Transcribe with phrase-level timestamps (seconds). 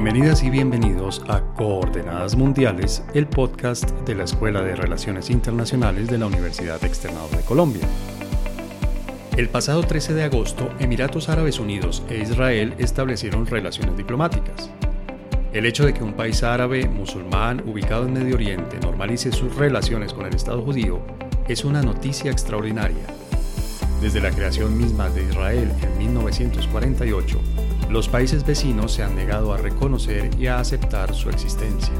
[0.00, 6.18] Bienvenidas y bienvenidos a Coordenadas Mundiales, el podcast de la Escuela de Relaciones Internacionales de
[6.18, 7.82] la Universidad Externado de Colombia.
[9.36, 14.70] El pasado 13 de agosto, Emiratos Árabes Unidos e Israel establecieron relaciones diplomáticas.
[15.52, 20.14] El hecho de que un país árabe musulmán ubicado en Medio Oriente normalice sus relaciones
[20.14, 21.00] con el Estado judío
[21.48, 23.04] es una noticia extraordinaria.
[24.00, 27.40] Desde la creación misma de Israel en 1948,
[27.90, 31.92] los países vecinos se han negado a reconocer y a aceptar su existencia.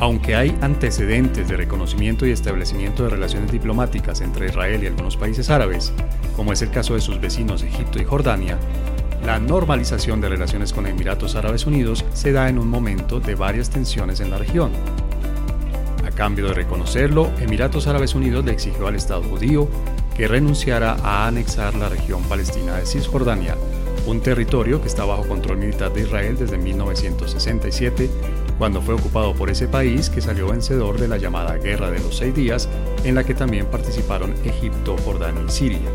[0.00, 5.50] Aunque hay antecedentes de reconocimiento y establecimiento de relaciones diplomáticas entre Israel y algunos países
[5.50, 5.92] árabes,
[6.36, 8.58] como es el caso de sus vecinos Egipto y Jordania,
[9.24, 13.70] la normalización de relaciones con Emiratos Árabes Unidos se da en un momento de varias
[13.70, 14.70] tensiones en la región.
[16.06, 19.68] A cambio de reconocerlo, Emiratos Árabes Unidos le exigió al Estado judío
[20.14, 23.56] que renunciara a anexar la región palestina de Cisjordania
[24.06, 28.10] un territorio que está bajo control militar de Israel desde 1967,
[28.58, 32.16] cuando fue ocupado por ese país que salió vencedor de la llamada Guerra de los
[32.16, 32.68] Seis Días,
[33.04, 35.90] en la que también participaron Egipto, Jordania y Siria.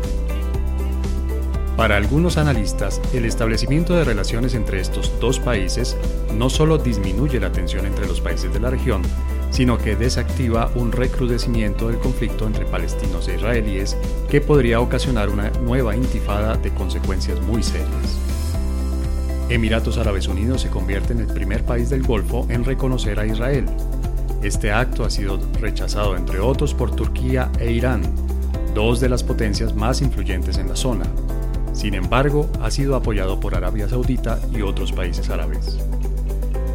[1.76, 5.96] Para algunos analistas, el establecimiento de relaciones entre estos dos países
[6.36, 9.00] no solo disminuye la tensión entre los países de la región,
[9.50, 13.96] sino que desactiva un recrudecimiento del conflicto entre palestinos e israelíes
[14.30, 18.18] que podría ocasionar una nueva intifada de consecuencias muy serias.
[19.48, 23.66] Emiratos Árabes Unidos se convierte en el primer país del Golfo en reconocer a Israel.
[24.42, 28.02] Este acto ha sido rechazado entre otros por Turquía e Irán,
[28.74, 31.04] dos de las potencias más influyentes en la zona.
[31.72, 35.78] Sin embargo, ha sido apoyado por Arabia Saudita y otros países árabes.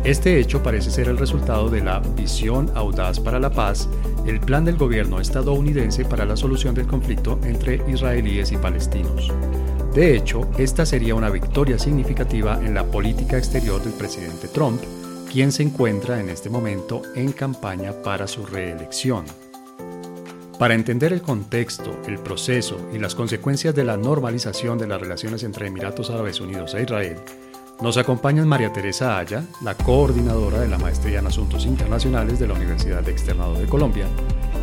[0.06, 3.90] Este hecho parece ser el resultado de la Visión Audaz para la Paz,
[4.28, 9.34] el plan del gobierno estadounidense para la solución del conflicto entre israelíes y palestinos.
[9.96, 14.80] De hecho, esta sería una victoria significativa en la política exterior del presidente Trump,
[15.32, 19.26] quien se encuentra en este momento en campaña para su reelección.
[20.60, 25.44] Para entender el contexto, el proceso y las consecuencias de la normalización de las relaciones
[25.44, 27.18] entre Emiratos Árabes Unidos e Israel,
[27.82, 32.54] nos acompañan María Teresa Aya, la coordinadora de la Maestría en Asuntos Internacionales de la
[32.54, 34.06] Universidad de Externado de Colombia,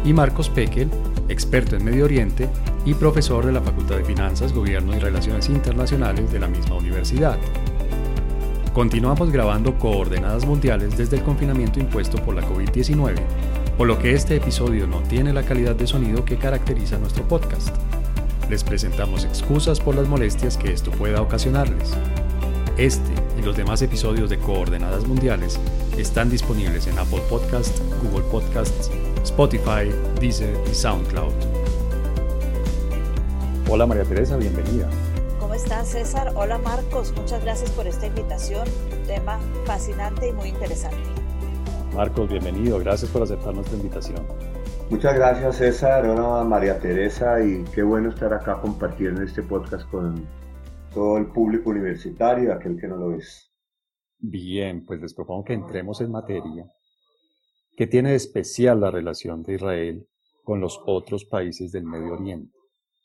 [0.04, 0.88] y Marcos Pekel,
[1.28, 2.48] experto en Medio Oriente
[2.84, 7.36] y profesor de la Facultad de Finanzas, Gobierno y Relaciones Internacionales de la misma universidad.
[8.72, 13.14] Continuamos grabando coordenadas mundiales desde el confinamiento impuesto por la COVID-19,
[13.76, 17.76] por lo que este episodio no tiene la calidad de sonido que caracteriza nuestro podcast.
[18.48, 21.94] Les presentamos excusas por las molestias que esto pueda ocasionarles.
[22.78, 25.60] Este y los demás episodios de Coordenadas Mundiales
[25.98, 28.90] están disponibles en Apple Podcasts, Google Podcasts,
[29.22, 31.32] Spotify, Deezer y SoundCloud.
[33.68, 34.88] Hola María Teresa, bienvenida.
[35.38, 36.32] ¿Cómo estás César?
[36.34, 38.66] Hola Marcos, muchas gracias por esta invitación.
[38.90, 40.96] Un tema fascinante y muy interesante.
[41.94, 44.20] Marcos, bienvenido, gracias por aceptar nuestra invitación.
[44.88, 50.26] Muchas gracias César, hola María Teresa y qué bueno estar acá compartiendo este podcast con
[50.94, 53.52] todo el público universitario y aquel que no lo es.
[54.18, 56.66] Bien, pues les propongo que entremos en materia.
[57.76, 60.08] ¿Qué tiene de especial la relación de Israel
[60.44, 62.56] con los otros países del Medio Oriente?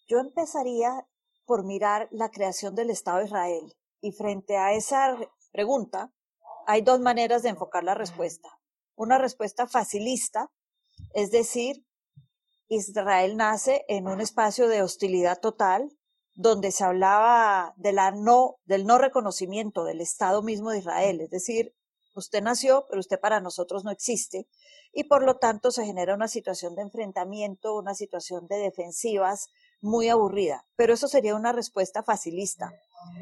[0.08, 1.08] Yo empezaría
[1.46, 5.18] por mirar la creación del Estado de Israel y frente a esa
[5.52, 6.12] pregunta
[6.68, 8.50] hay dos maneras de enfocar la respuesta.
[8.96, 10.52] Una respuesta facilista,
[11.14, 11.86] es decir,
[12.68, 15.90] Israel nace en un espacio de hostilidad total,
[16.38, 21.32] donde se hablaba de la no, del no reconocimiento del Estado mismo de Israel, es
[21.32, 21.74] decir,
[22.14, 24.48] usted nació, pero usted para nosotros no existe,
[24.94, 29.50] y por lo tanto se genera una situación de enfrentamiento, una situación de defensivas
[29.82, 30.66] muy aburrida.
[30.76, 32.72] Pero eso sería una respuesta facilista.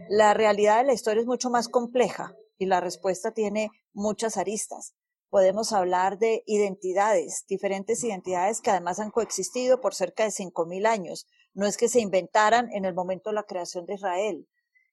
[0.10, 4.94] La realidad de la historia es mucho más compleja y la respuesta tiene muchas aristas
[5.36, 11.28] podemos hablar de identidades, diferentes identidades que además han coexistido por cerca de 5.000 años.
[11.56, 14.48] No es que se inventaran en el momento de la creación de Israel.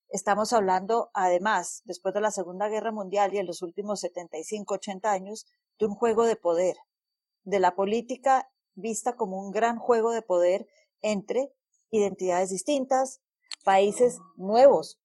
[0.08, 5.10] Estamos hablando, además, después de la Segunda Guerra Mundial y en los últimos 75, 80
[5.10, 5.46] años,
[5.80, 6.76] de un juego de poder,
[7.42, 10.68] de la política vista como un gran juego de poder
[11.00, 11.52] entre
[11.90, 13.20] identidades distintas,
[13.64, 15.00] países nuevos,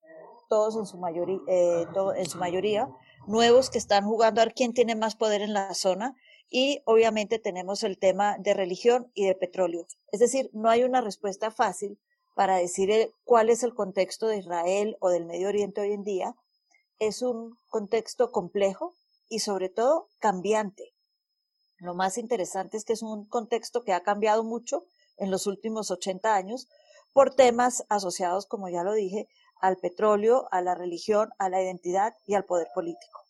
[0.49, 1.87] todos en su, mayoría, eh,
[2.29, 2.87] su mayoría,
[3.25, 6.15] nuevos que están jugando a ver quién tiene más poder en la zona
[6.49, 9.85] y obviamente tenemos el tema de religión y de petróleo.
[10.11, 11.99] Es decir, no hay una respuesta fácil
[12.35, 16.35] para decir cuál es el contexto de Israel o del Medio Oriente hoy en día.
[16.99, 18.93] Es un contexto complejo
[19.29, 20.93] y sobre todo cambiante.
[21.79, 24.85] Lo más interesante es que es un contexto que ha cambiado mucho
[25.17, 26.67] en los últimos 80 años
[27.13, 29.27] por temas asociados, como ya lo dije,
[29.59, 33.26] al petróleo, a la religión, a la identidad y al poder político.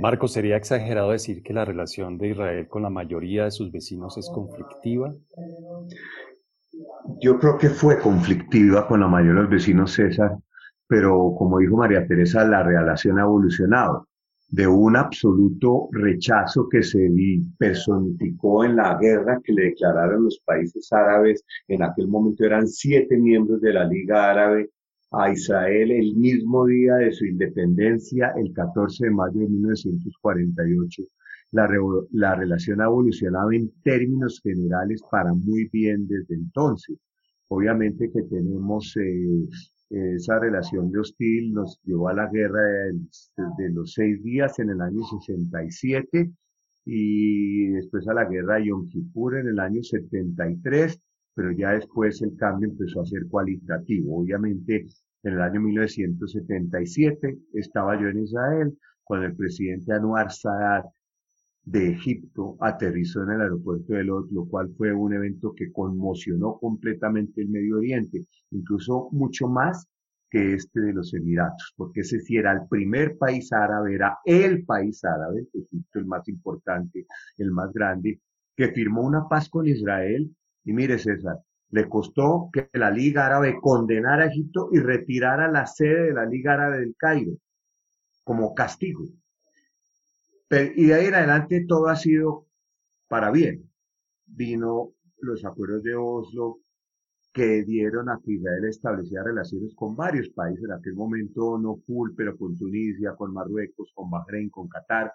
[0.00, 4.18] Marco, ¿sería exagerado decir que la relación de Israel con la mayoría de sus vecinos
[4.18, 5.14] es conflictiva?
[7.20, 10.36] Yo creo que fue conflictiva con la mayoría de los vecinos, César,
[10.86, 14.06] pero como dijo María Teresa, la relación ha evolucionado
[14.48, 17.10] de un absoluto rechazo que se
[17.58, 21.44] personificó en la guerra que le declararon los países árabes.
[21.66, 24.70] En aquel momento eran siete miembros de la Liga Árabe
[25.18, 31.02] a Israel el mismo día de su independencia, el 14 de mayo de 1948.
[31.52, 31.68] La,
[32.12, 36.98] la relación ha evolucionado en términos generales para muy bien desde entonces.
[37.48, 39.48] Obviamente que tenemos eh,
[39.90, 44.80] esa relación de hostil nos llevó a la guerra de, los seis días en el
[44.80, 46.30] año 67
[46.84, 51.00] y después a la guerra de Yom Kippur en el año 73,
[51.36, 54.22] pero ya después el cambio empezó a ser cualitativo.
[54.22, 54.86] Obviamente
[55.22, 60.86] en el año 1977 estaba yo en Israel cuando el presidente Anwar Sadat
[61.62, 66.58] de Egipto aterrizó en el aeropuerto de Lod, lo cual fue un evento que conmocionó
[66.58, 69.86] completamente el Medio Oriente, incluso mucho más
[70.30, 74.64] que este de los Emiratos, porque ese sí era el primer país árabe, era el
[74.64, 77.06] país árabe, Egipto el más importante,
[77.36, 78.20] el más grande,
[78.56, 80.34] que firmó una paz con Israel.
[80.66, 81.38] Y mire, César,
[81.70, 86.26] le costó que la Liga Árabe condenara a Egipto y retirara la sede de la
[86.26, 87.32] Liga Árabe del Cairo
[88.24, 89.04] como castigo.
[90.50, 92.46] Y de ahí en adelante todo ha sido
[93.08, 93.70] para bien.
[94.26, 96.58] Vino los acuerdos de Oslo
[97.32, 102.12] que dieron a que Israel establecía relaciones con varios países, en aquel momento no full,
[102.16, 105.12] pero con Tunisia, con Marruecos, con Bahrein, con Qatar,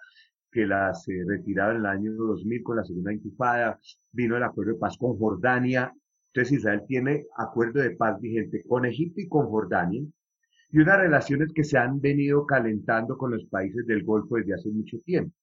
[0.52, 3.80] que las eh, retiraron en el año 2000 con la segunda intifada,
[4.12, 5.92] vino el acuerdo de paz con Jordania,
[6.32, 10.02] entonces Israel tiene acuerdo de paz vigente con Egipto y con Jordania,
[10.70, 14.70] y unas relaciones que se han venido calentando con los países del Golfo desde hace
[14.70, 15.34] mucho tiempo.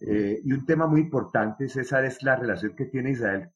[0.00, 3.50] Eh, y un tema muy importante, César, es la relación que tiene Israel,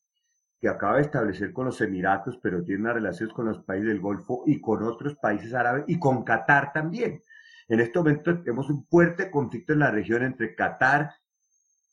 [0.61, 4.01] que acaba de establecer con los Emiratos, pero tiene unas relaciones con los países del
[4.01, 7.23] Golfo y con otros países árabes y con Qatar también.
[7.71, 11.11] En este momento tenemos un fuerte conflicto en la región entre Qatar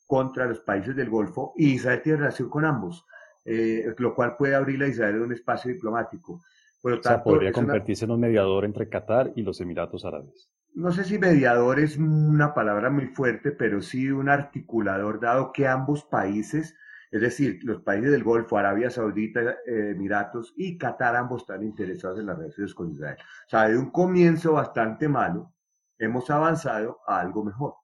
[0.06, 3.06] contra los países del Golfo y Israel tiene relación con ambos,
[3.44, 6.42] eh, lo cual puede abrir a Israel un espacio diplomático
[6.82, 10.50] o sea, podría convertirse en un mediador entre Qatar y los Emiratos Árabes.
[10.74, 15.66] No sé si mediador es una palabra muy fuerte, pero sí un articulador, dado que
[15.66, 16.76] ambos países,
[17.10, 22.20] es decir, los países del Golfo, Arabia Saudita, eh, Emiratos y Qatar, ambos están interesados
[22.20, 23.16] en las relaciones con Israel.
[23.46, 25.52] O sea, de un comienzo bastante malo,
[25.98, 27.74] hemos avanzado a algo mejor.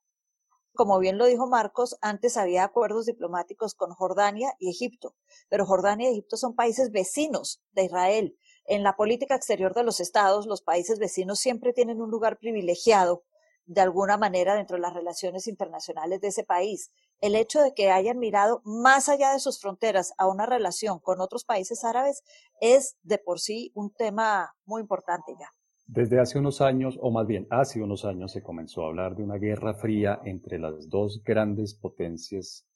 [0.75, 5.15] Como bien lo dijo Marcos, antes había acuerdos diplomáticos con Jordania y Egipto,
[5.49, 10.01] pero Jordania y Egipto son países vecinos de Israel en la política exterior de los
[10.01, 13.25] estados, los países vecinos siempre tienen un lugar privilegiado
[13.67, 16.91] de alguna manera dentro de las relaciones internacionales de ese país.
[17.21, 21.21] El hecho de que hayan mirado más allá de sus fronteras a una relación con
[21.21, 22.23] otros países árabes
[22.61, 25.51] es de por sí un tema muy importante ya.
[25.87, 29.23] Desde hace unos años, o más bien hace unos años, se comenzó a hablar de
[29.23, 32.67] una guerra fría entre las dos grandes potencias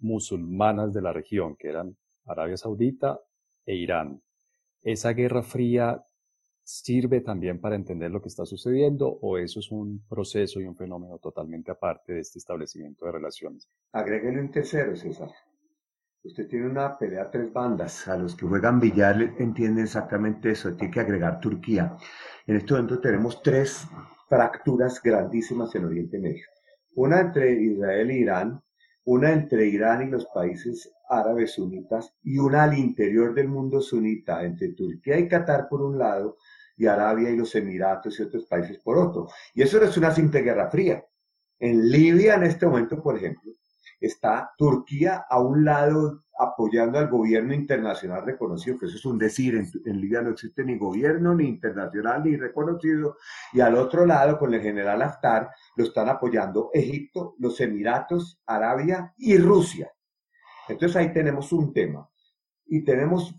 [0.00, 1.96] musulmanas de la región, que eran
[2.26, 3.20] Arabia Saudita
[3.64, 4.22] e Irán.
[4.82, 6.04] ¿Esa guerra fría
[6.64, 10.76] sirve también para entender lo que está sucediendo o eso es un proceso y un
[10.76, 13.68] fenómeno totalmente aparte de este establecimiento de relaciones?
[13.92, 15.30] Agréguele un tercero, César.
[16.24, 18.08] Usted tiene una pelea a tres bandas.
[18.08, 20.74] A los que juegan billar entienden exactamente eso.
[20.74, 21.96] Tiene que agregar Turquía.
[22.46, 23.86] En este momento tenemos tres
[24.28, 26.46] fracturas grandísimas en Oriente Medio.
[26.96, 28.62] Una entre Israel e Irán,
[29.04, 34.44] una entre Irán y los países árabes sunitas y una al interior del mundo sunita,
[34.44, 36.36] entre Turquía y Qatar por un lado
[36.76, 39.28] y Arabia y los Emiratos y otros países por otro.
[39.54, 41.04] Y eso no es una simple guerra fría.
[41.60, 43.52] En Libia en este momento, por ejemplo,
[44.00, 49.56] está Turquía a un lado apoyando al gobierno internacional reconocido, que eso es un decir,
[49.56, 53.16] en, Libia no existe ni gobierno ni internacional ni reconocido,
[53.52, 59.12] y al otro lado con el general Haftar lo están apoyando Egipto, los Emiratos, Arabia
[59.18, 59.90] y Rusia.
[60.68, 62.08] Entonces ahí tenemos un tema
[62.66, 63.34] y tenemos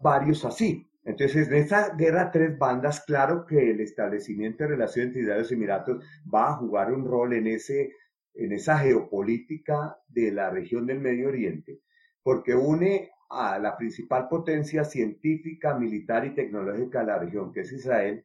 [0.00, 0.88] varios así.
[1.04, 6.02] Entonces, en esa guerra tres bandas, claro que el establecimiento de relaciones entre los Emiratos
[6.32, 7.92] va a jugar un rol en ese
[8.34, 11.80] en esa geopolítica de la región del Medio Oriente,
[12.22, 17.72] porque une a la principal potencia científica, militar y tecnológica de la región, que es
[17.72, 18.24] Israel,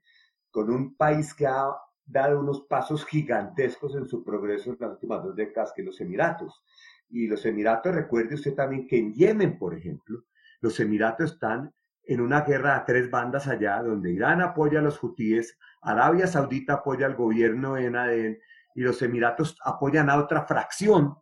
[0.51, 1.68] con un país que ha
[2.06, 6.63] dado unos pasos gigantescos en su progreso en las últimas dos décadas, que los Emiratos.
[7.10, 10.24] Y los Emiratos, recuerde usted también que en Yemen, por ejemplo,
[10.62, 11.74] los Emiratos están
[12.04, 16.74] en una guerra a tres bandas allá, donde Irán apoya a los hutíes, Arabia Saudita
[16.74, 18.39] apoya al gobierno en Adén
[18.76, 21.16] y los Emiratos apoyan a otra fracción,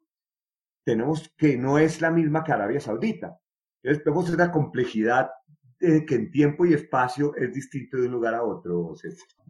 [0.83, 3.37] tenemos que no es la misma que Arabia Saudita.
[3.83, 5.29] Entonces vemos esa complejidad
[5.79, 8.93] de que en tiempo y espacio es distinto de un lugar a otro.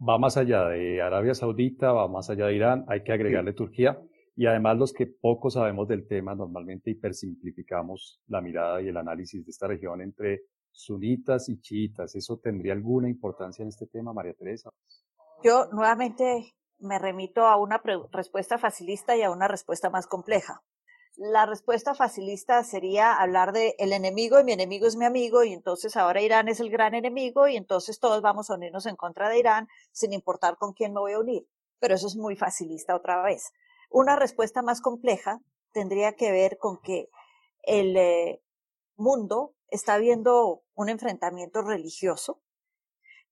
[0.06, 4.00] Va más allá de Arabia Saudita, va más allá de Irán, hay que agregarle Turquía.
[4.36, 9.44] Y además los que poco sabemos del tema normalmente hipersimplificamos la mirada y el análisis
[9.44, 12.14] de esta región entre sunitas y chiitas.
[12.14, 14.70] ¿Eso tendría alguna importancia en este tema, María Teresa?
[15.42, 17.82] Yo nuevamente me remito a una
[18.12, 20.62] respuesta facilista y a una respuesta más compleja.
[21.16, 25.52] La respuesta facilista sería hablar de el enemigo y mi enemigo es mi amigo y
[25.52, 29.28] entonces ahora Irán es el gran enemigo y entonces todos vamos a unirnos en contra
[29.28, 31.48] de Irán sin importar con quién me voy a unir.
[31.80, 33.52] Pero eso es muy facilista otra vez.
[33.90, 35.40] Una respuesta más compleja
[35.72, 37.08] tendría que ver con que
[37.62, 38.40] el eh,
[38.96, 42.40] mundo está viendo un enfrentamiento religioso,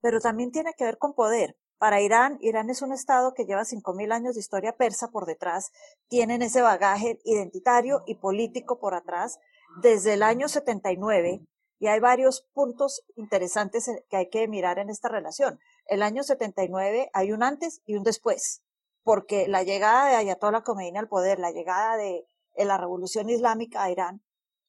[0.00, 1.56] pero también tiene que ver con poder.
[1.78, 5.72] Para Irán, Irán es un estado que lleva 5.000 años de historia persa por detrás,
[6.08, 9.38] tienen ese bagaje identitario y político por atrás
[9.82, 11.40] desde el año 79
[11.78, 15.60] y hay varios puntos interesantes que hay que mirar en esta relación.
[15.86, 18.62] El año 79 hay un antes y un después
[19.06, 23.90] porque la llegada de Ayatollah Khomeini al poder, la llegada de, la revolución islámica a
[23.92, 24.20] Irán,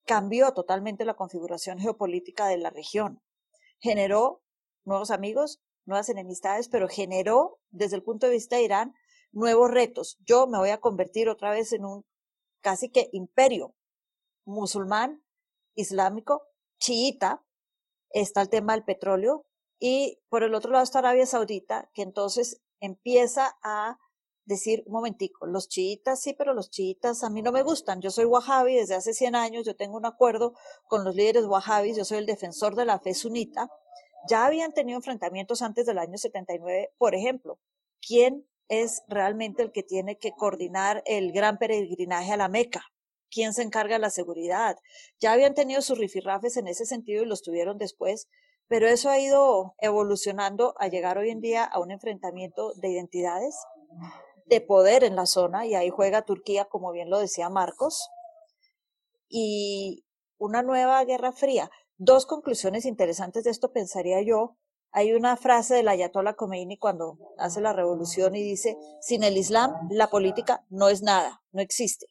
[0.05, 3.19] cambió totalmente la configuración geopolítica de la región.
[3.79, 4.43] Generó
[4.85, 8.93] nuevos amigos, nuevas enemistades, pero generó, desde el punto de vista de Irán,
[9.31, 10.17] nuevos retos.
[10.25, 12.05] Yo me voy a convertir otra vez en un
[12.61, 13.75] casi que imperio
[14.45, 15.23] musulmán,
[15.75, 16.43] islámico,
[16.79, 17.43] chiita.
[18.09, 19.45] Está el tema del petróleo.
[19.79, 23.97] Y por el otro lado está Arabia Saudita, que entonces empieza a
[24.45, 28.01] decir, un momentico, los chiitas sí, pero los chiitas a mí no me gustan.
[28.01, 30.53] Yo soy wahhabi desde hace 100 años, yo tengo un acuerdo
[30.87, 33.69] con los líderes wahhabis, yo soy el defensor de la fe sunita.
[34.27, 37.59] Ya habían tenido enfrentamientos antes del año 79, por ejemplo.
[38.05, 42.83] ¿Quién es realmente el que tiene que coordinar el gran peregrinaje a la Meca?
[43.29, 44.77] ¿Quién se encarga de la seguridad?
[45.19, 48.27] Ya habían tenido sus rifirrafes en ese sentido y los tuvieron después,
[48.67, 53.55] pero eso ha ido evolucionando a llegar hoy en día a un enfrentamiento de identidades,
[54.45, 58.09] de poder en la zona y ahí juega Turquía, como bien lo decía Marcos,
[59.29, 60.05] y
[60.37, 61.69] una nueva guerra fría.
[61.99, 64.55] Dos conclusiones interesantes de esto pensaría yo.
[64.91, 69.73] Hay una frase del Ayatollah Khomeini cuando hace la revolución y dice, sin el Islam
[69.89, 72.07] la política no es nada, no existe.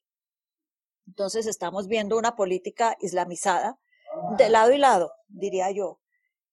[1.07, 3.79] Entonces estamos viendo una política islamizada
[4.37, 6.01] de lado y lado, diría yo.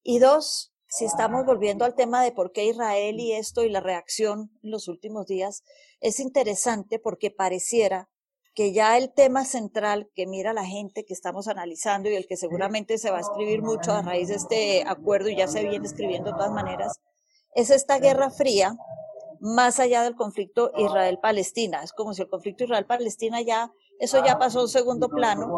[0.03, 3.79] Y dos, si estamos volviendo al tema de por qué Israel y esto y la
[3.79, 5.63] reacción en los últimos días,
[6.01, 8.11] es interesante porque pareciera
[8.55, 12.37] que ya el tema central que mira la gente que estamos analizando y el que
[12.37, 15.85] seguramente se va a escribir mucho a raíz de este acuerdo y ya se viene
[15.85, 16.99] escribiendo de todas maneras,
[17.55, 18.75] es esta guerra fría
[19.39, 21.83] más allá del conflicto Israel-Palestina.
[21.83, 25.51] Es como si el conflicto Israel-Palestina ya, eso ya pasó a un segundo plano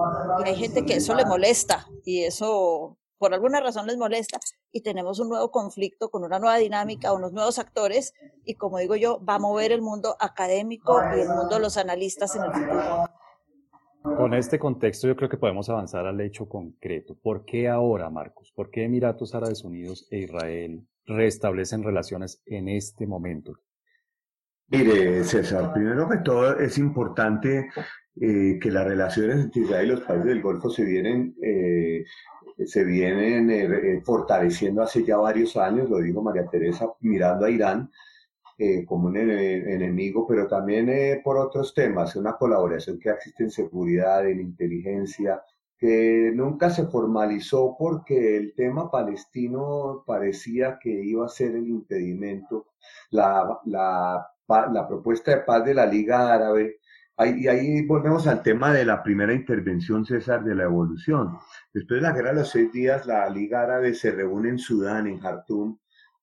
[0.43, 4.39] y hay gente que eso le molesta y eso por alguna razón les molesta
[4.75, 8.13] y tenemos un nuevo conflicto con una nueva dinámica, unos nuevos actores
[8.43, 11.77] y como digo yo, va a mover el mundo académico y el mundo de los
[11.77, 13.09] analistas en el futuro.
[14.17, 17.15] Con este contexto yo creo que podemos avanzar al hecho concreto.
[17.15, 18.51] ¿Por qué ahora, Marcos?
[18.53, 23.53] ¿Por qué Emiratos Árabes Unidos e Israel restablecen relaciones en este momento?
[24.67, 27.69] Mire, César, primero que todo es importante
[28.21, 32.05] eh, que las relaciones entre Israel y los países del Golfo se vienen, eh,
[32.65, 37.91] se vienen eh, fortaleciendo hace ya varios años, lo dijo María Teresa, mirando a Irán
[38.87, 44.39] como un enemigo, pero también por otros temas, una colaboración que existe en seguridad, en
[44.39, 45.43] inteligencia,
[45.77, 52.67] que nunca se formalizó porque el tema palestino parecía que iba a ser el impedimento.
[53.09, 56.79] La, la la propuesta de paz de la Liga Árabe,
[57.17, 61.37] y ahí volvemos al tema de la primera intervención, César, de la evolución.
[61.73, 65.07] Después de la guerra de los seis días, la Liga Árabe se reúne en Sudán,
[65.07, 65.77] en Jartum,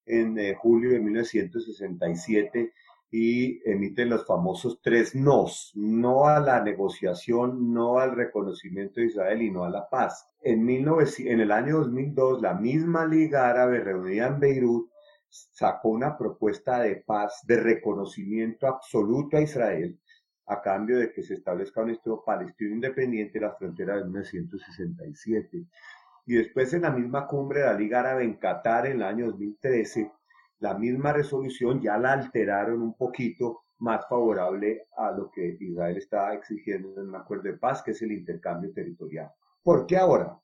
[0.04, 2.72] en eh, julio de 1967
[3.10, 9.42] y emiten los famosos tres nos, no a la negociación, no al reconocimiento de Israel
[9.42, 10.26] y no a la paz.
[10.42, 14.90] En, en el año 2002, la misma Liga Árabe reunida en Beirut
[15.28, 19.98] sacó una propuesta de paz, de reconocimiento absoluto a Israel,
[20.52, 25.64] a cambio de que se establezca un Estado palestino independiente en la frontera de 1967.
[26.26, 29.26] Y después en la misma cumbre de la Liga Árabe en Qatar en el año
[29.26, 30.12] 2013,
[30.60, 36.32] la misma resolución ya la alteraron un poquito más favorable a lo que Israel está
[36.34, 39.30] exigiendo en un acuerdo de paz, que es el intercambio territorial.
[39.62, 40.38] ¿Por qué ahora?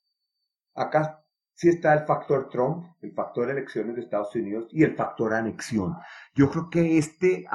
[0.75, 1.25] Acá
[1.59, 5.97] sí está el factor Trump, el factor elecciones de Estados Unidos y el factor anexión.
[6.33, 7.47] Yo creo que este,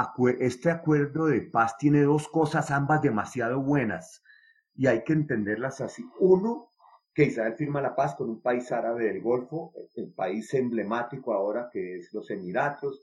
[0.42, 4.22] este acuerdo de paz tiene dos cosas, ambas demasiado buenas,
[4.76, 6.06] y hay que entenderlas así.
[6.20, 6.74] Uno,
[7.14, 11.70] que Israel firma la paz con un país árabe del Golfo, el país emblemático ahora
[11.72, 13.00] que es los Emiratos,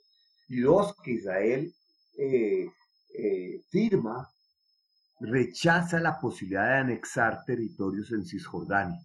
[0.49, 1.73] y dos, que Israel
[2.19, 2.69] eh,
[3.15, 4.29] eh, firma,
[5.19, 9.01] rechaza la posibilidad de anexar territorios en Cisjordania.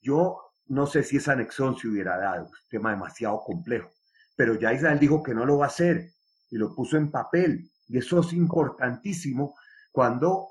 [0.00, 3.90] Yo no sé si esa anexión se hubiera dado, un tema demasiado complejo,
[4.36, 6.12] pero ya Israel dijo que no lo va a hacer
[6.50, 7.70] y lo puso en papel.
[7.86, 9.56] Y eso es importantísimo
[9.92, 10.48] cuando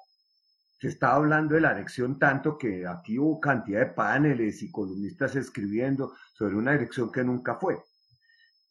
[0.80, 5.36] se está hablando de la anexión tanto que aquí hubo cantidad de paneles y columnistas
[5.36, 7.82] escribiendo sobre una elección que nunca fue.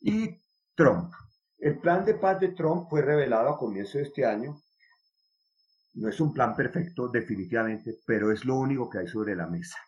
[0.01, 0.43] Y
[0.75, 1.13] Trump.
[1.59, 4.61] El plan de paz de Trump fue revelado a comienzo de este año.
[5.95, 9.79] No es un plan perfecto, definitivamente, pero es lo único que hay sobre la mesa.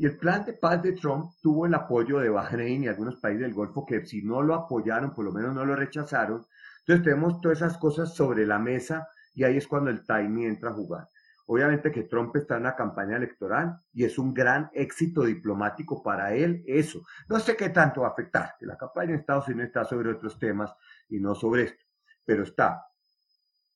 [0.00, 3.42] Y el plan de paz de Trump tuvo el apoyo de Bahrein y algunos países
[3.42, 6.46] del Golfo que si no lo apoyaron, por lo menos no lo rechazaron.
[6.78, 10.70] Entonces tenemos todas esas cosas sobre la mesa y ahí es cuando el timing entra
[10.70, 11.10] a jugar.
[11.44, 16.32] Obviamente que Trump está en la campaña electoral y es un gran éxito diplomático para
[16.32, 17.02] él eso.
[17.28, 20.12] No sé qué tanto va a afectar, que la campaña en Estados Unidos está sobre
[20.12, 20.74] otros temas
[21.10, 21.84] y no sobre esto,
[22.24, 22.86] pero está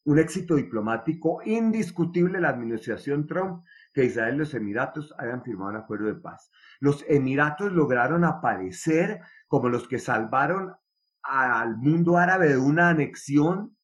[0.04, 5.76] un éxito diplomático indiscutible la administración Trump que Israel y los Emiratos hayan firmado un
[5.76, 6.50] acuerdo de paz.
[6.80, 10.74] Los Emiratos lograron aparecer como los que salvaron
[11.22, 13.78] al mundo árabe de una anexión,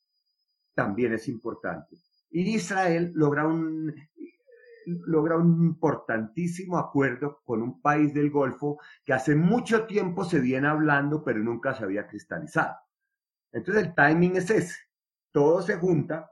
[0.74, 1.96] también es importante.
[2.28, 3.94] Y Israel logra un,
[4.86, 10.66] logra un importantísimo acuerdo con un país del Golfo que hace mucho tiempo se viene
[10.66, 12.76] hablando, pero nunca se había cristalizado.
[13.52, 14.76] Entonces el timing es ese.
[15.32, 16.30] Todo se junta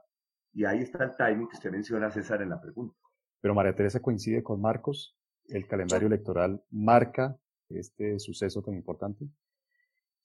[0.53, 2.99] y ahí está el timing que usted menciona, César, en la pregunta.
[3.41, 5.15] Pero María Teresa coincide con Marcos,
[5.47, 9.25] el calendario electoral marca este suceso tan importante.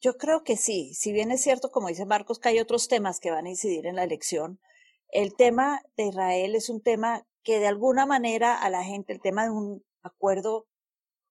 [0.00, 3.20] Yo creo que sí, si bien es cierto, como dice Marcos, que hay otros temas
[3.20, 4.60] que van a incidir en la elección,
[5.08, 9.20] el tema de Israel es un tema que de alguna manera a la gente, el
[9.20, 10.66] tema de un acuerdo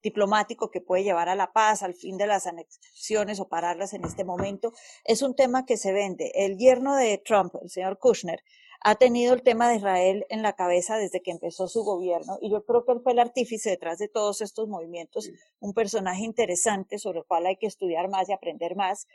[0.02, 4.04] diplomático que puede llevar a la paz, al fin de las anexiones o pararlas en
[4.04, 4.74] este momento,
[5.06, 6.32] es un tema que se vende.
[6.36, 8.44] El yerno de Trump, el señor Kushner,
[8.84, 12.52] ha tenido el tema de Israel en la cabeza desde que empezó su gobierno y
[12.52, 17.00] yo creo que él fue el artífice detrás de todos estos movimientos, un personaje interesante
[17.00, 19.08] sobre el cual hay que estudiar más y aprender más.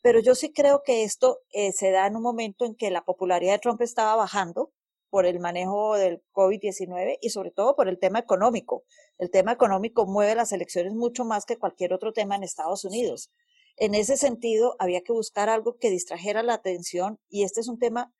[0.00, 3.04] Pero yo sí creo que esto eh, se da en un momento en que la
[3.04, 4.70] popularidad de Trump estaba bajando
[5.10, 8.84] por el manejo del COVID-19 y sobre todo por el tema económico.
[9.18, 13.32] El tema económico mueve las elecciones mucho más que cualquier otro tema en Estados Unidos.
[13.76, 17.78] En ese sentido, había que buscar algo que distrajera la atención y este es un
[17.78, 18.12] tema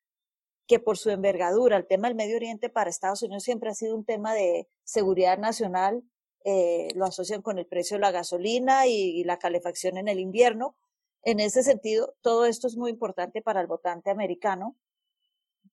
[0.67, 3.95] que por su envergadura, el tema del Medio Oriente para Estados Unidos siempre ha sido
[3.95, 6.03] un tema de seguridad nacional,
[6.45, 10.77] eh, lo asocian con el precio de la gasolina y, la calefacción en el invierno.
[11.23, 14.77] En ese sentido, todo esto es muy importante para el votante americano.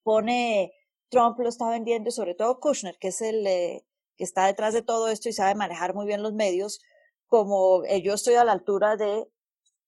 [0.03, 0.73] Pone,
[1.09, 3.85] Trump lo está vendiendo sobre todo Kushner, que es el eh,
[4.17, 6.81] que está detrás de todo esto y sabe manejar muy bien los medios,
[7.27, 9.27] como eh, yo estoy a la altura de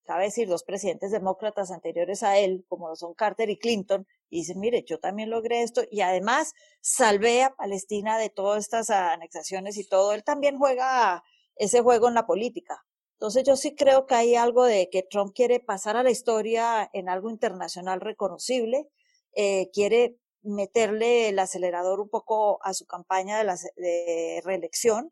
[0.06, 4.40] cabe decir, dos presidentes demócratas anteriores a él, como lo son Carter y Clinton, y
[4.40, 9.78] dicen, mire, yo también logré esto y además salvé a Palestina de todas estas anexaciones
[9.78, 10.14] y todo.
[10.14, 11.24] Él también juega
[11.56, 12.86] ese juego en la política.
[13.14, 16.90] Entonces yo sí creo que hay algo de que Trump quiere pasar a la historia
[16.94, 18.90] en algo internacional reconocible,
[19.36, 25.12] eh, quiere meterle el acelerador un poco a su campaña de, la, de reelección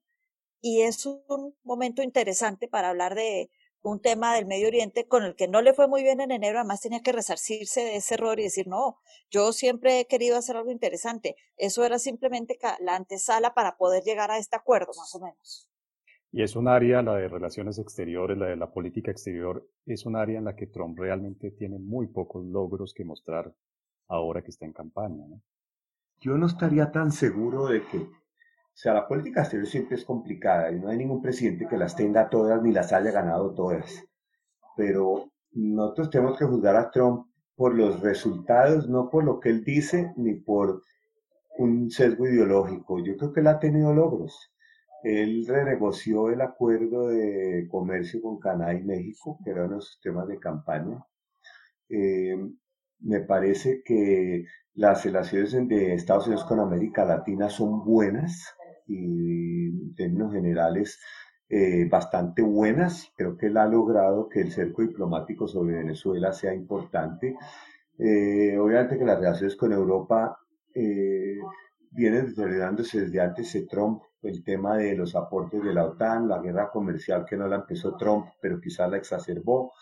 [0.62, 3.50] y es un momento interesante para hablar de
[3.84, 6.60] un tema del Medio Oriente con el que no le fue muy bien en enero,
[6.60, 8.98] además tenía que resarcirse de ese error y decir, no,
[9.30, 11.36] yo siempre he querido hacer algo interesante.
[11.58, 15.70] Eso era simplemente la antesala para poder llegar a este acuerdo, más o menos.
[16.32, 20.16] Y es un área, la de relaciones exteriores, la de la política exterior, es un
[20.16, 23.54] área en la que Trump realmente tiene muy pocos logros que mostrar
[24.08, 25.26] ahora que está en campaña.
[26.22, 28.08] Yo no estaría tan seguro de que
[28.74, 31.96] o sea, la política exterior siempre es complicada y no hay ningún presidente que las
[31.96, 34.04] tenga todas ni las haya ganado todas.
[34.76, 39.64] Pero nosotros tenemos que juzgar a Trump por los resultados, no por lo que él
[39.64, 40.82] dice ni por
[41.60, 42.98] un sesgo ideológico.
[43.00, 44.52] Yo creo que él ha tenido logros.
[45.04, 50.40] Él renegoció el acuerdo de comercio con Canadá y México, que eran los temas de
[50.40, 51.06] campaña.
[51.90, 52.38] Eh,
[53.02, 58.56] me parece que las relaciones de Estados Unidos con América Latina son buenas
[58.88, 61.00] y en términos generales
[61.50, 63.12] eh, bastante buenas.
[63.16, 67.36] Creo que él ha logrado que el cerco diplomático sobre Venezuela sea importante.
[68.00, 70.36] Eh, obviamente que las relaciones con Europa
[70.74, 71.38] eh,
[71.92, 76.40] vienen desarrollándose desde antes de Trump, el tema de los aportes de la OTAN, la
[76.40, 79.74] guerra comercial que no la empezó Trump, pero quizás la exacerbó.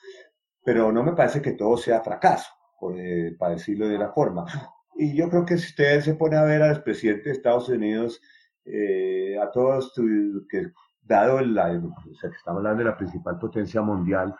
[0.63, 2.51] Pero no me parece que todo sea fracaso,
[2.95, 4.45] eh, para decirlo de la forma.
[4.93, 8.21] Y yo creo que si usted se pone a ver al presidente de Estados Unidos,
[8.65, 9.93] eh, a todos,
[10.49, 10.71] que
[11.01, 14.35] dado el, o sea, que estamos hablando de la principal potencia mundial,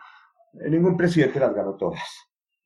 [0.60, 2.02] eh, ningún presidente las ganó todas.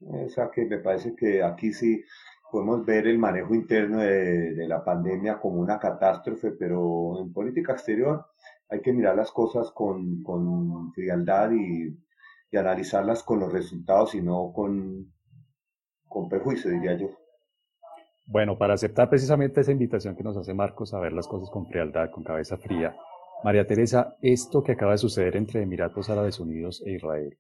[0.01, 2.05] O sea que me parece que aquí sí
[2.51, 8.27] podemos ver el manejo interno de, la pandemia como una catástrofe, pero en política exterior
[8.69, 11.97] hay que mirar las cosas con, con frialdad y,
[12.51, 15.13] y analizarlas con los resultados y no con,
[16.09, 17.11] con perjuicio, diría yo.
[18.27, 21.67] Bueno, para aceptar precisamente esa invitación que nos hace Marcos a ver las cosas con
[21.67, 22.97] frialdad, con cabeza fría,
[23.45, 27.39] María Teresa, esto que acaba de suceder entre Emiratos Árabes Unidos e Israel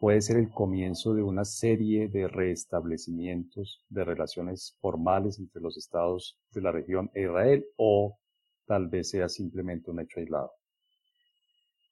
[0.00, 6.38] puede ser el comienzo de una serie de restablecimientos de relaciones formales entre los estados
[6.52, 8.18] de la región e Israel o
[8.66, 10.52] tal vez sea simplemente un hecho aislado.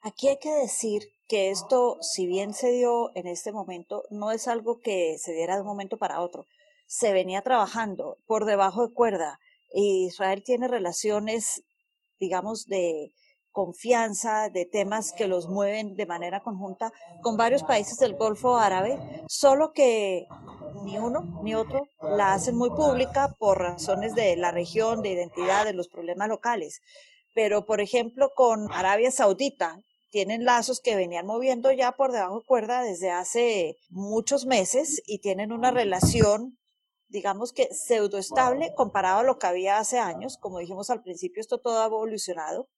[0.01, 4.49] Aquí hay que decir que esto, si bien se dio en este momento, no es
[4.49, 6.47] algo que se diera de un momento para otro
[6.89, 9.39] se venía trabajando por debajo de cuerda.
[9.73, 11.63] Israel tiene relaciones,
[12.19, 13.13] digamos, de
[13.53, 18.99] confianza, de temas que los mueven de manera conjunta con varios países del Golfo Árabe,
[19.29, 20.27] solo que
[20.85, 25.65] ni uno ni otro la hacen muy pública por razones de la región, de identidad,
[25.65, 26.81] de los problemas locales.
[27.35, 29.79] Pero, por ejemplo, con Arabia Saudita,
[30.11, 35.19] tienen lazos que venían moviendo ya por debajo de cuerda desde hace muchos meses y
[35.19, 36.58] tienen una relación
[37.09, 40.39] digamos que pseudoestable comparado a lo que había hace años.
[40.39, 42.69] Como dijimos al principio, esto todo ha evolucionado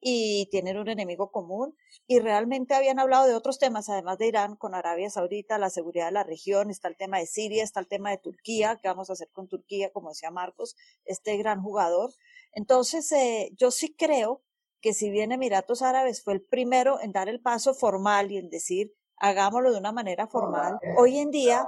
[0.00, 1.74] y tienen un enemigo común
[2.06, 6.06] y realmente habían hablado de otros temas, además de Irán, con Arabia Saudita, la seguridad
[6.06, 9.08] de la región, está el tema de Siria, está el tema de Turquía, qué vamos
[9.08, 12.10] a hacer con Turquía, como decía Marcos, este gran jugador.
[12.52, 14.42] Entonces, eh, yo sí creo
[14.82, 18.50] que si bien Emiratos Árabes fue el primero en dar el paso formal y en
[18.50, 21.66] decir, hagámoslo de una manera formal, hoy en día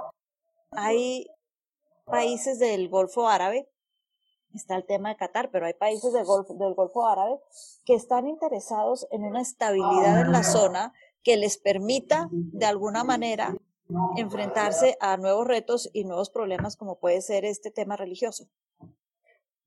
[0.73, 1.25] hay
[2.07, 3.69] países del Golfo Árabe,
[4.53, 7.39] está el tema de Qatar, pero hay países del Golfo, del Golfo Árabe
[7.85, 10.93] que están interesados en una estabilidad en la zona
[11.23, 13.55] que les permita de alguna manera
[14.17, 18.47] enfrentarse a nuevos retos y nuevos problemas como puede ser este tema religioso.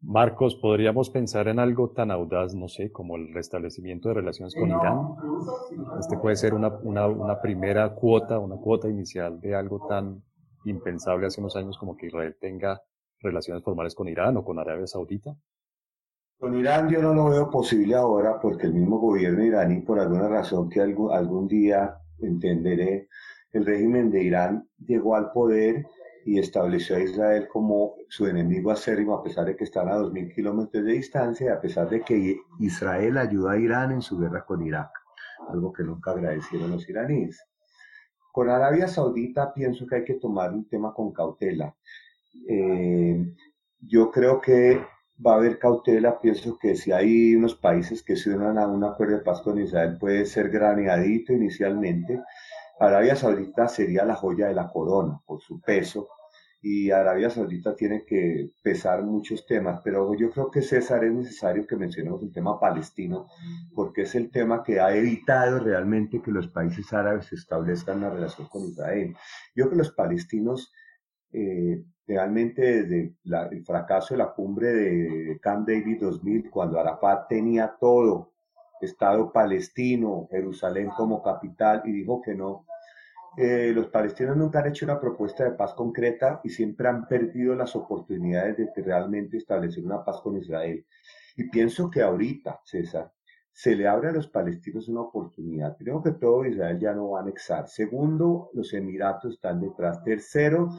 [0.03, 4.68] Marcos, ¿podríamos pensar en algo tan audaz, no sé, como el restablecimiento de relaciones con
[4.70, 5.14] Irán?
[5.98, 10.22] Este puede ser una, una, una primera cuota, una cuota inicial de algo tan
[10.64, 12.83] impensable hace unos años como que Israel tenga
[13.20, 15.37] relaciones formales con Irán o con Arabia Saudita?
[16.38, 20.29] Con Irán yo no lo veo posible ahora porque el mismo gobierno iraní, por alguna
[20.29, 23.09] razón que algún, algún día entenderé,
[23.53, 25.85] el régimen de Irán llegó al poder
[26.25, 30.35] y estableció a Israel como su enemigo acérrimo a pesar de que están a 2.000
[30.35, 34.44] kilómetros de distancia y a pesar de que Israel ayuda a Irán en su guerra
[34.44, 34.90] con Irak,
[35.49, 37.42] algo que nunca agradecieron los iraníes.
[38.33, 41.75] Con Arabia Saudita pienso que hay que tomar un tema con cautela.
[42.49, 43.35] Eh,
[43.81, 44.81] yo creo que
[45.25, 48.85] va a haber cautela, pienso que si hay unos países que se unan a un
[48.85, 52.23] acuerdo de paz con Israel puede ser graneadito inicialmente.
[52.79, 56.09] Arabia Saudita sería la joya de la corona por su peso,
[56.62, 61.66] y Arabia Saudita tiene que pesar muchos temas, pero yo creo que César es necesario
[61.66, 63.27] que mencionemos el tema palestino,
[63.75, 68.49] porque es el tema que ha evitado realmente que los países árabes establezcan una relación
[68.49, 69.14] con Israel.
[69.55, 70.73] Yo creo que los palestinos
[71.33, 73.14] eh, realmente desde
[73.53, 78.33] el fracaso de la cumbre de Camp David 2000, cuando Arafat tenía todo,
[78.81, 82.66] Estado palestino, Jerusalén como capital, y dijo que no,
[83.37, 87.55] eh, los palestinos nunca han hecho una propuesta de paz concreta y siempre han perdido
[87.55, 90.85] las oportunidades de realmente establecer una paz con Israel.
[91.37, 93.12] Y pienso que ahorita, César,
[93.53, 95.77] se le abre a los palestinos una oportunidad.
[95.77, 97.69] Primero que todo, Israel ya no va a anexar.
[97.69, 100.03] Segundo, los Emiratos están detrás.
[100.03, 100.71] Tercero,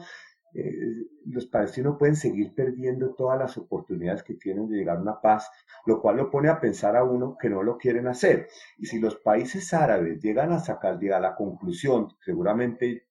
[0.54, 5.20] eh, los palestinos pueden seguir perdiendo todas las oportunidades que tienen de llegar a una
[5.20, 5.50] paz,
[5.86, 8.48] lo cual lo pone a pensar a uno que no lo quieren hacer.
[8.78, 13.06] Y si los países árabes llegan a sacar, a la conclusión, seguramente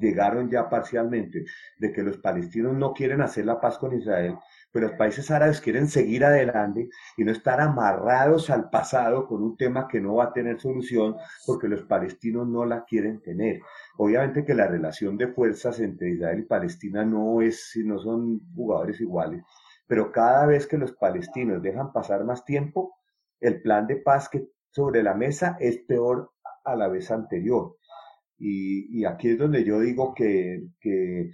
[0.00, 1.44] llegaron ya parcialmente,
[1.78, 4.36] de que los palestinos no quieren hacer la paz con Israel,
[4.72, 9.56] pero los países árabes quieren seguir adelante y no estar amarrados al pasado con un
[9.56, 13.60] tema que no va a tener solución porque los palestinos no la quieren tener.
[13.98, 19.00] Obviamente que la relación de fuerzas entre Israel y Palestina no es, no son jugadores
[19.00, 19.44] iguales,
[19.86, 22.96] pero cada vez que los palestinos dejan pasar más tiempo,
[23.40, 26.32] el plan de paz que sobre la mesa es peor
[26.64, 27.76] a la vez anterior.
[28.38, 31.30] Y, aquí es donde yo digo que, que,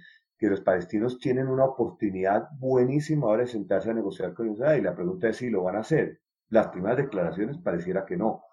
[0.47, 4.79] los palestinos tienen una oportunidad buenísima ahora de sentarse a negociar con Israel.
[4.79, 6.21] Y la pregunta es si lo van a hacer.
[6.49, 8.43] las primeras declaraciones pareciera que no.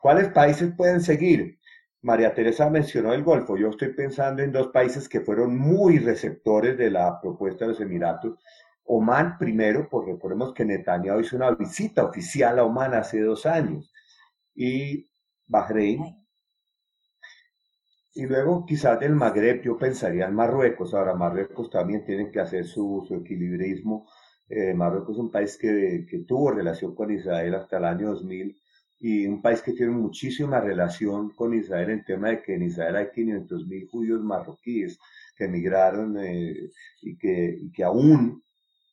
[0.00, 1.58] ¿Cuáles países pueden seguir?
[2.02, 3.56] María Teresa mencionó el Golfo.
[3.56, 7.80] Yo estoy pensando en dos países que fueron muy receptores de la propuesta de los
[7.80, 8.38] Emiratos.
[8.84, 13.92] Oman primero, porque recordemos que Netanyahu hizo una visita oficial a Oman hace dos años.
[14.54, 15.08] Y
[15.46, 16.21] Bahrein,
[18.14, 20.94] y luego quizás del Magreb yo pensaría en Marruecos.
[20.94, 24.06] Ahora Marruecos también tiene que hacer su, su equilibrismo.
[24.48, 28.56] Eh, Marruecos es un país que, tuvo relación con Israel hasta el año 2000
[29.00, 32.96] y un país que tiene muchísima relación con Israel en tema de que en Israel
[32.96, 34.98] hay 500 mil judíos marroquíes
[35.36, 36.70] que emigraron eh,
[37.00, 38.42] y, que, y que aún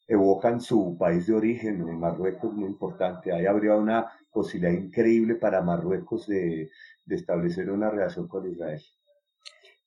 [0.07, 1.81] evocan su país de origen.
[1.87, 3.33] En Marruecos muy importante.
[3.33, 6.71] Ahí habría una posibilidad increíble para Marruecos de,
[7.05, 8.81] de establecer una relación con Israel.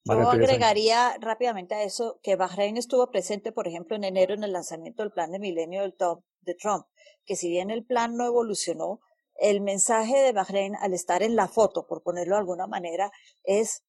[0.05, 4.53] Yo agregaría rápidamente a eso que Bahrein estuvo presente, por ejemplo, en enero en el
[4.53, 6.87] lanzamiento del plan de milenio del top de Trump,
[7.25, 9.01] que si bien el plan no evolucionó,
[9.37, 13.13] el mensaje de Bahrein al estar en la foto, por ponerlo de alguna manera,
[13.45, 13.85] es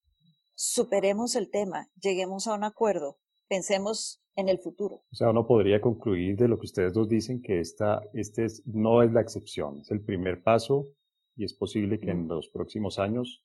[0.54, 5.04] superemos el tema, lleguemos a un acuerdo, pensemos en el futuro.
[5.12, 8.62] O sea, uno podría concluir de lo que ustedes dos dicen que esta, este es,
[8.68, 10.90] no es la excepción, es el primer paso
[11.36, 13.44] y es posible que en los próximos años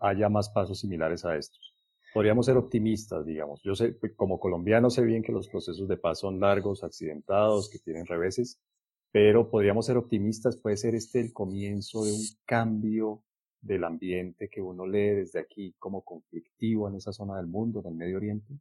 [0.00, 1.73] haya más pasos similares a estos
[2.14, 3.60] podríamos ser optimistas, digamos.
[3.64, 7.80] Yo sé, como colombiano sé bien que los procesos de paz son largos, accidentados, que
[7.80, 8.60] tienen reveses,
[9.10, 13.24] pero podríamos ser optimistas, puede ser este el comienzo de un cambio
[13.60, 17.86] del ambiente que uno lee desde aquí como conflictivo en esa zona del mundo, en
[17.88, 18.54] el Medio Oriente.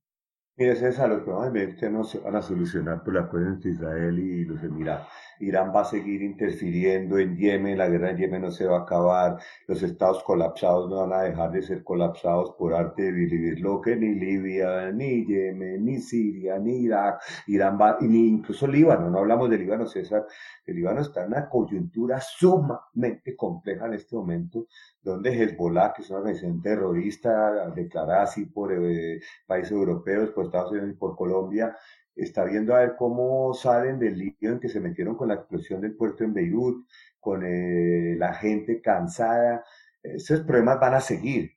[0.55, 4.45] Mire, César, los problemas no se van a solucionar por la acuerdo entre Israel y
[4.45, 5.07] los Emiratos.
[5.39, 8.81] Irán va a seguir interfiriendo en Yemen, la guerra en Yemen no se va a
[8.81, 13.61] acabar, los estados colapsados no van a dejar de ser colapsados por arte de vivir
[13.61, 19.09] lo que ni Libia, ni Yemen, ni Siria, ni Irak, Irán va, ni incluso Líbano,
[19.09, 20.23] no hablamos de Líbano, César,
[20.67, 24.67] el Líbano está en una coyuntura sumamente compleja en este momento,
[25.03, 30.71] donde Hezbollah, que es una organización terrorista declarada así por eh, países europeos, por Estados
[30.71, 31.75] Unidos y por Colombia,
[32.15, 35.81] está viendo a ver cómo salen del lío en que se metieron con la explosión
[35.81, 36.87] del puerto en Beirut,
[37.19, 39.63] con eh, la gente cansada.
[40.01, 41.51] Esos problemas van a seguir,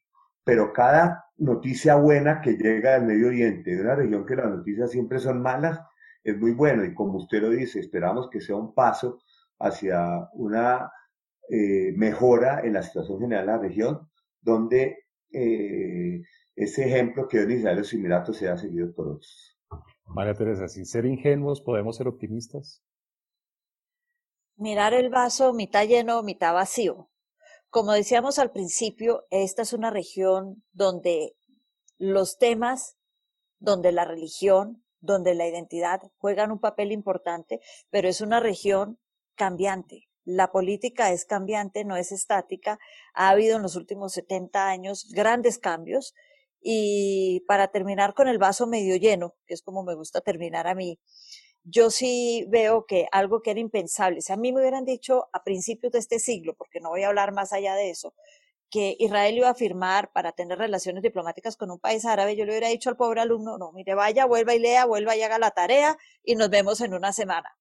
[0.45, 4.91] pero cada noticia buena que llega del Medio Oriente, de una región que las noticias
[4.91, 5.81] siempre son malas,
[6.25, 9.21] es muy bueno y como usted lo dice, esperamos que sea un paso
[9.59, 10.91] hacia una
[11.49, 16.23] eh, mejora en la situación general de la región, donde eh,
[16.55, 19.59] ese ejemplo que dio en Israel los Emiratos sea seguido por otros.
[20.07, 22.83] María Teresa, sin ser ingenuos, ¿podemos ser optimistas?
[24.57, 27.11] Mirar el vaso mitad lleno, mitad vacío.
[27.69, 31.37] Como decíamos al principio, esta es una región donde
[31.99, 32.97] los temas,
[33.59, 38.99] donde la religión, donde la identidad juegan un papel importante, pero es una región
[39.35, 40.06] cambiante.
[40.27, 42.81] La política es cambiante, no es estática.
[43.15, 46.15] Ha habido en los últimos 70 años grandes cambios.
[46.61, 50.75] Y para terminar con el vaso medio lleno, que es como me gusta terminar a
[50.75, 50.99] mí,
[51.63, 55.45] yo sí veo que algo que era impensable, si a mí me hubieran dicho a
[55.45, 58.15] principios de este siglo, porque no voy a hablar más allá de eso,
[58.71, 62.53] que Israel iba a firmar para tener relaciones diplomáticas con un país árabe, yo le
[62.53, 65.53] hubiera dicho al pobre alumno, no, mire, vaya, vuelva y lea, vuelva y haga la
[65.53, 67.57] tarea y nos vemos en una semana.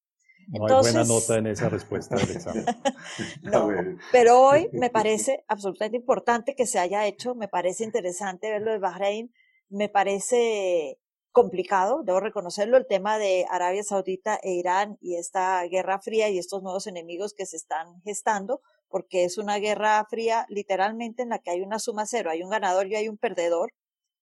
[0.47, 2.65] No hay buena nota en esa respuesta del examen.
[3.43, 3.69] no,
[4.11, 8.71] pero hoy me parece absolutamente importante que se haya hecho, me parece interesante ver lo
[8.71, 9.33] de Bahrein,
[9.69, 10.99] me parece
[11.31, 16.37] complicado, debo reconocerlo, el tema de Arabia Saudita e Irán y esta guerra fría y
[16.37, 21.39] estos nuevos enemigos que se están gestando, porque es una guerra fría literalmente en la
[21.39, 23.73] que hay una suma cero, hay un ganador y hay un perdedor,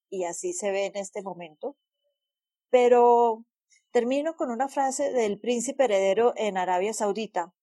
[0.10, 1.76] y así se ve en este momento.
[2.70, 3.46] Pero
[3.94, 7.54] Termino con una frase del príncipe heredero en Arabia Saudita.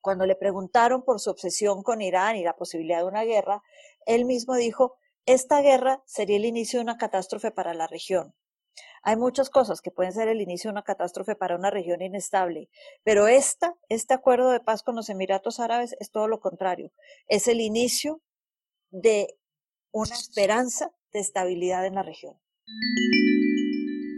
[0.00, 3.62] Cuando le preguntaron por su obsesión con Irán y la posibilidad de una guerra,
[4.04, 8.34] él mismo dijo, esta guerra sería el inicio de una catástrofe para la región.
[9.04, 12.68] Hay muchas cosas que pueden ser el inicio de una catástrofe para una región inestable,
[13.04, 16.90] pero esta, este acuerdo de paz con los Emiratos Árabes es todo lo contrario.
[17.28, 18.20] Es el inicio
[18.90, 19.38] de
[19.92, 22.40] una esperanza de estabilidad en la región.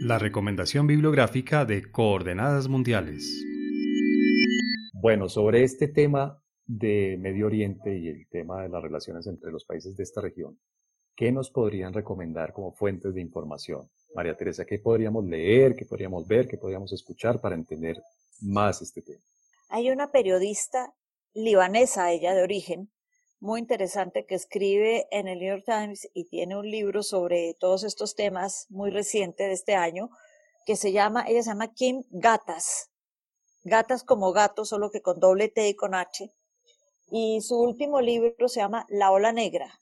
[0.07, 3.43] La recomendación bibliográfica de Coordenadas Mundiales.
[4.93, 9.65] Bueno, sobre este tema de Medio Oriente y el tema de las relaciones entre los
[9.65, 10.57] países de esta región,
[11.13, 13.89] ¿qué nos podrían recomendar como fuentes de información?
[14.15, 18.01] María Teresa, ¿qué podríamos leer, qué podríamos ver, qué podríamos escuchar para entender
[18.39, 19.19] más este tema?
[19.67, 20.93] Hay una periodista
[21.33, 22.89] libanesa, ella de origen,
[23.39, 27.83] muy interesante que escribe en el New York Times y tiene un libro sobre todos
[27.83, 30.09] estos temas muy reciente de este año
[30.65, 32.89] que se llama, ella se llama Kim Gatas.
[33.63, 36.33] Gatas como gatos, solo que con doble T y con H.
[37.09, 39.79] Y su último libro se llama La Ola Negra.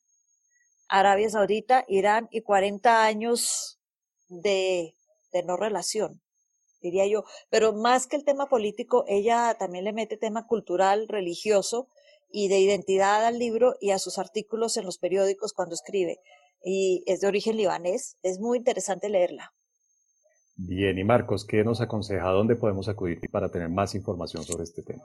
[0.87, 3.79] Arabia Saudita, Irán y 40 años
[4.27, 4.95] de,
[5.31, 6.21] de no relación,
[6.81, 7.23] diría yo.
[7.49, 11.87] Pero más que el tema político, ella también le mete tema cultural, religioso
[12.37, 16.19] y de identidad al libro y a sus artículos en los periódicos cuando escribe.
[16.61, 18.17] Y es de origen libanés.
[18.23, 19.53] Es muy interesante leerla.
[20.57, 22.27] Bien, y Marcos, ¿qué nos aconseja?
[22.31, 25.03] ¿Dónde podemos acudir para tener más información sobre este tema?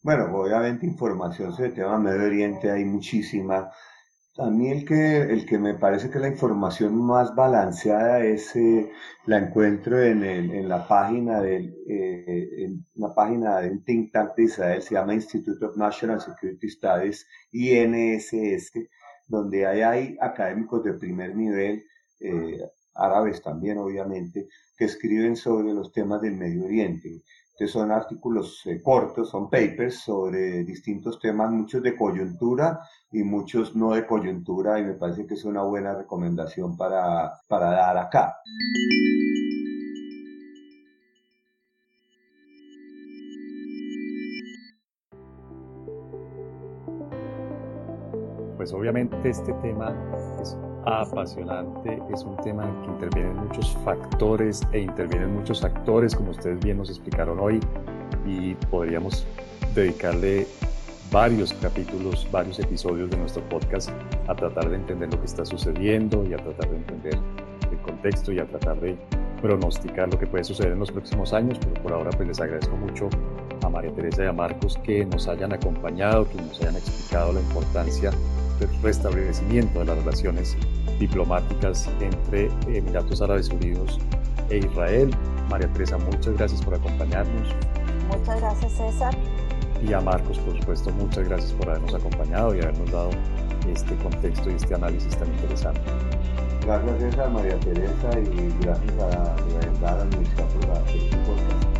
[0.00, 3.70] Bueno, obviamente información sobre el tema Medio Oriente hay muchísima.
[4.38, 8.90] A mí el que, el que me parece que la información más balanceada es eh,
[9.26, 14.44] la encuentro en, en la página del, eh, en página de un think tank de
[14.44, 18.72] Israel, se llama Institute of National Security Studies, INSS,
[19.28, 21.84] donde hay, hay académicos de primer nivel,
[22.20, 22.60] eh,
[22.94, 27.22] árabes también obviamente, que escriben sobre los temas del Medio Oriente.
[27.62, 32.80] Entonces son artículos eh, cortos, son papers sobre distintos temas, muchos de coyuntura
[33.12, 37.70] y muchos no de coyuntura, y me parece que es una buena recomendación para, para
[37.70, 38.34] dar acá.
[48.56, 49.94] Pues obviamente este tema
[50.40, 56.30] es apasionante, es un tema en que intervienen muchos factores e intervienen muchos actores, como
[56.30, 57.60] ustedes bien nos explicaron hoy,
[58.26, 59.26] y podríamos
[59.74, 60.46] dedicarle
[61.10, 63.90] varios capítulos, varios episodios de nuestro podcast
[64.28, 67.18] a tratar de entender lo que está sucediendo y a tratar de entender
[67.70, 68.96] el contexto y a tratar de
[69.40, 72.76] pronosticar lo que puede suceder en los próximos años, pero por ahora pues les agradezco
[72.76, 73.08] mucho
[73.64, 77.40] a María Teresa y a Marcos que nos hayan acompañado, que nos hayan explicado la
[77.40, 78.10] importancia
[78.82, 80.56] restablecimiento de las relaciones
[81.02, 83.98] diplomáticas entre Emiratos Árabes Unidos
[84.50, 85.10] e Israel.
[85.50, 87.48] María Teresa, muchas gracias por acompañarnos.
[88.08, 89.14] Muchas gracias, César.
[89.86, 93.10] Y a Marcos, por supuesto, muchas gracias por habernos acompañado y habernos dado
[93.68, 95.80] este contexto y este análisis tan interesante.
[96.64, 101.71] Gracias, César, María Teresa, y gracias a, la Universidad por la